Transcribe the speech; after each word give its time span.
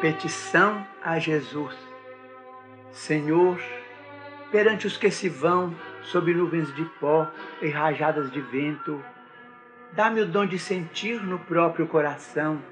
Petição 0.00 0.86
a 1.02 1.18
Jesus. 1.18 1.74
Senhor, 2.92 3.60
perante 4.52 4.86
os 4.86 4.96
que 4.96 5.10
se 5.10 5.28
vão 5.28 5.74
sob 6.02 6.32
nuvens 6.32 6.72
de 6.76 6.84
pó 7.00 7.28
e 7.60 7.68
rajadas 7.68 8.30
de 8.30 8.40
vento, 8.40 9.04
dá-me 9.94 10.20
o 10.20 10.26
dom 10.26 10.46
de 10.46 10.56
sentir 10.56 11.20
no 11.20 11.40
próprio 11.40 11.88
coração 11.88 12.62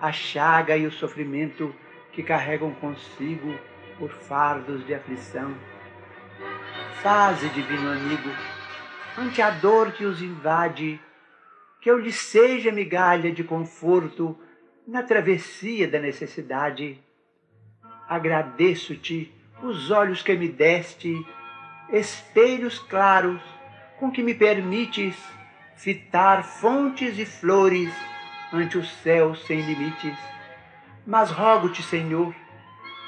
a 0.00 0.10
chaga 0.10 0.76
e 0.76 0.88
o 0.88 0.90
sofrimento 0.90 1.72
que 2.10 2.24
carregam 2.24 2.74
consigo 2.74 3.56
por 3.96 4.10
fardos 4.10 4.84
de 4.84 4.92
aflição. 4.92 5.54
Faze, 7.00 7.48
divino 7.50 7.92
amigo, 7.92 8.30
ante 9.16 9.40
a 9.40 9.50
dor 9.50 9.92
que 9.92 10.04
os 10.04 10.20
invade, 10.20 11.00
que 11.80 11.88
eu 11.88 11.96
lhe 11.96 12.10
seja 12.10 12.72
migalha 12.72 13.30
de 13.30 13.44
conforto 13.44 14.36
na 14.86 15.02
travessia 15.02 15.88
da 15.88 15.98
necessidade. 15.98 16.98
Agradeço-te 18.08 19.32
os 19.62 19.90
olhos 19.90 20.22
que 20.22 20.34
me 20.34 20.48
deste, 20.48 21.12
espelhos 21.90 22.78
claros 22.78 23.40
com 23.98 24.10
que 24.10 24.22
me 24.22 24.34
permites 24.34 25.16
fitar 25.74 26.44
fontes 26.44 27.18
e 27.18 27.26
flores 27.26 27.92
ante 28.52 28.78
o 28.78 28.84
céu 28.84 29.34
sem 29.34 29.60
limites. 29.60 30.16
Mas 31.06 31.30
rogo-te, 31.30 31.82
Senhor, 31.82 32.34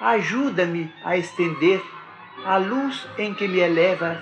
ajuda-me 0.00 0.92
a 1.04 1.16
estender 1.16 1.82
a 2.44 2.56
luz 2.56 3.06
em 3.18 3.32
que 3.34 3.48
me 3.48 3.58
elevas, 3.58 4.18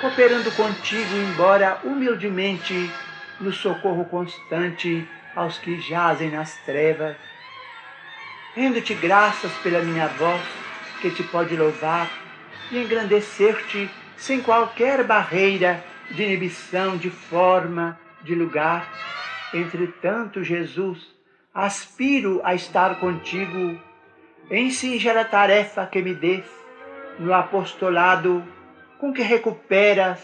cooperando 0.00 0.50
contigo, 0.52 1.16
embora 1.16 1.80
humildemente, 1.84 2.90
no 3.40 3.52
socorro 3.52 4.04
constante 4.04 5.06
aos 5.34 5.58
que 5.58 5.80
jazem 5.80 6.30
nas 6.30 6.56
trevas. 6.64 7.16
Rendo-te 8.54 8.94
graças 8.94 9.52
pela 9.58 9.82
minha 9.82 10.06
voz, 10.06 10.40
que 11.00 11.10
te 11.10 11.22
pode 11.24 11.56
louvar 11.56 12.10
e 12.70 12.78
engrandecer-te 12.78 13.90
sem 14.16 14.40
qualquer 14.40 15.04
barreira 15.04 15.84
de 16.10 16.22
inibição 16.22 16.96
de 16.96 17.10
forma, 17.10 17.98
de 18.22 18.34
lugar. 18.34 18.88
Entretanto, 19.52 20.42
Jesus, 20.42 20.98
aspiro 21.52 22.40
a 22.44 22.54
estar 22.54 23.00
contigo 23.00 23.78
em 24.50 24.70
singela 24.70 25.24
tarefa 25.24 25.86
que 25.86 26.02
me 26.02 26.14
des 26.14 26.44
no 27.18 27.32
apostolado 27.32 28.44
com 28.98 29.12
que 29.12 29.22
recuperas 29.22 30.20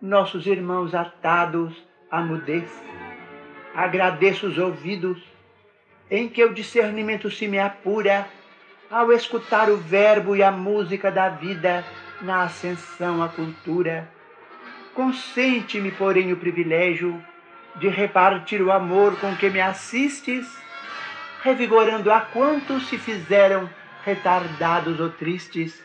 nossos 0.00 0.46
irmãos 0.46 0.94
atados 0.94 1.74
à 2.10 2.20
mudez 2.20 2.68
agradeço 3.74 4.46
os 4.46 4.58
ouvidos 4.58 5.22
em 6.10 6.28
que 6.28 6.44
o 6.44 6.52
discernimento 6.52 7.30
se 7.30 7.48
me 7.48 7.58
apura 7.58 8.28
ao 8.90 9.10
escutar 9.12 9.70
o 9.70 9.78
verbo 9.78 10.36
e 10.36 10.42
a 10.42 10.50
música 10.50 11.10
da 11.10 11.30
vida 11.30 11.84
na 12.20 12.42
ascensão 12.42 13.22
à 13.22 13.28
cultura. 13.28 14.08
Consente-me, 14.94 15.90
porém, 15.90 16.32
o 16.32 16.36
privilégio 16.36 17.22
de 17.76 17.88
repartir 17.88 18.60
o 18.60 18.70
amor 18.70 19.18
com 19.18 19.34
que 19.36 19.48
me 19.48 19.60
assistes, 19.60 20.46
revigorando 21.42 22.12
a 22.12 22.20
quantos 22.20 22.86
se 22.88 22.98
fizeram 22.98 23.68
retardados 24.04 25.00
ou 25.00 25.08
tristes. 25.08 25.82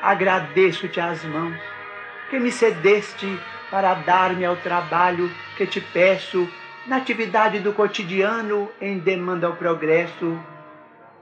Agradeço-te 0.00 1.00
as 1.00 1.24
mãos 1.24 1.58
que 2.30 2.38
me 2.38 2.52
cedeste 2.52 3.38
para 3.70 3.94
dar-me 3.94 4.44
ao 4.44 4.56
trabalho 4.56 5.28
que 5.56 5.66
te 5.66 5.80
peço 5.80 6.48
na 6.86 6.96
atividade 6.96 7.60
do 7.60 7.72
cotidiano 7.72 8.68
em 8.80 8.98
demanda 8.98 9.46
ao 9.46 9.56
progresso. 9.56 10.38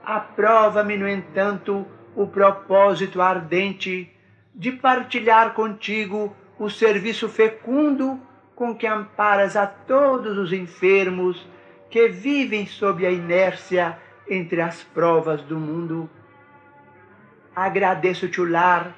Aprova-me, 0.03 0.97
no 0.97 1.07
entanto, 1.07 1.87
o 2.15 2.27
propósito 2.27 3.21
ardente 3.21 4.11
de 4.53 4.71
partilhar 4.71 5.53
contigo 5.53 6.35
o 6.59 6.69
serviço 6.69 7.29
fecundo 7.29 8.19
com 8.55 8.75
que 8.75 8.85
amparas 8.85 9.55
a 9.55 9.65
todos 9.65 10.37
os 10.37 10.53
enfermos 10.53 11.47
que 11.89 12.07
vivem 12.07 12.67
sob 12.67 13.05
a 13.05 13.11
inércia 13.11 13.97
entre 14.29 14.61
as 14.61 14.83
provas 14.83 15.41
do 15.41 15.57
mundo. 15.57 16.09
Agradeço-te 17.55 18.41
o 18.41 18.49
lar 18.49 18.93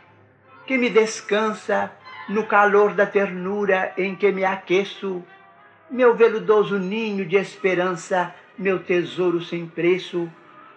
que 0.66 0.78
me 0.78 0.90
descansa 0.90 1.92
no 2.28 2.46
calor 2.46 2.94
da 2.94 3.06
ternura 3.06 3.94
em 3.98 4.16
que 4.16 4.32
me 4.32 4.44
aqueço 4.44 5.24
meu 5.90 6.16
veludoso 6.16 6.78
ninho 6.78 7.26
de 7.26 7.36
esperança, 7.36 8.34
meu 8.58 8.80
tesouro 8.80 9.42
sem 9.42 9.68
preço, 9.68 10.32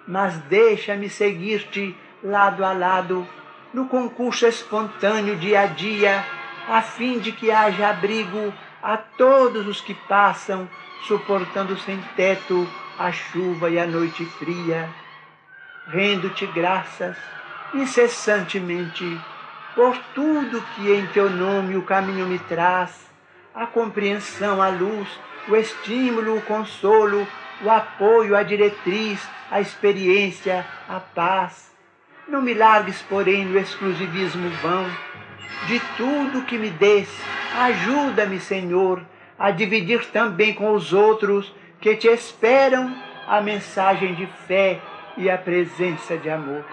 mas 0.06 0.36
deixa-me 0.42 1.08
seguir-te 1.08 1.96
lado 2.22 2.64
a 2.64 2.72
lado 2.72 3.26
no 3.72 3.86
concurso 3.86 4.46
espontâneo 4.46 5.36
dia 5.36 5.60
a 5.60 5.66
dia, 5.66 6.24
a 6.69 6.82
fim 6.82 7.19
de 7.19 7.32
que 7.32 7.50
haja 7.50 7.88
abrigo 7.88 8.52
a 8.82 8.96
todos 8.96 9.66
os 9.66 9.80
que 9.80 9.94
passam, 9.94 10.69
suportando 11.06 11.78
sem 11.78 11.98
teto 12.16 12.69
a 12.98 13.12
chuva 13.12 13.70
e 13.70 13.78
a 13.78 13.86
noite 13.86 14.25
fria. 14.25 14.88
Rendo-te 15.86 16.46
graças 16.46 17.16
incessantemente 17.75 19.20
por 19.75 19.96
tudo 20.14 20.62
que 20.75 20.90
em 20.92 21.06
teu 21.08 21.30
nome 21.30 21.76
o 21.76 21.82
caminho 21.82 22.26
me 22.26 22.38
traz 22.38 23.08
a 23.58 23.66
compreensão, 23.66 24.62
a 24.62 24.69
luz, 24.69 25.08
o 25.48 25.56
estímulo, 25.56 26.36
o 26.36 26.42
consolo, 26.42 27.26
o 27.60 27.69
apoio, 27.69 28.36
a 28.36 28.44
diretriz, 28.44 29.20
a 29.50 29.60
experiência, 29.60 30.64
a 30.88 31.00
paz. 31.00 31.69
Não 32.28 32.41
me 32.41 32.54
largues, 32.54 33.02
porém, 33.02 33.44
no 33.44 33.58
exclusivismo 33.58 34.48
vão. 34.62 34.86
De 35.66 35.80
tudo 35.96 36.44
que 36.44 36.56
me 36.56 36.70
des, 36.70 37.08
ajuda-me, 37.58 38.38
Senhor, 38.38 39.02
a 39.36 39.50
dividir 39.50 40.06
também 40.12 40.54
com 40.54 40.72
os 40.72 40.92
outros 40.92 41.52
que 41.80 41.96
te 41.96 42.06
esperam 42.06 42.94
a 43.26 43.40
mensagem 43.40 44.14
de 44.14 44.26
fé 44.46 44.78
e 45.16 45.28
a 45.28 45.36
presença 45.36 46.16
de 46.16 46.30
amor. 46.30 46.64